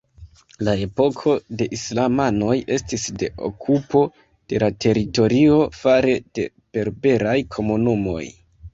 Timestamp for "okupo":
3.51-4.03